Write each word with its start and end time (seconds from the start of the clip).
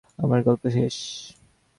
আমার 0.19 0.39
গল্প 0.43 0.63
শেষ। 0.69 0.95